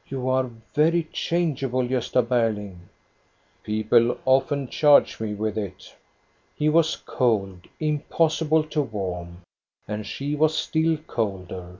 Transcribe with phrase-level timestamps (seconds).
[0.10, 2.76] "You are very changeable, Gosta Berling."
[3.62, 5.96] People often charge me with it."
[6.54, 9.38] He was cold, impossible to warm,
[9.86, 11.78] and she was still colder.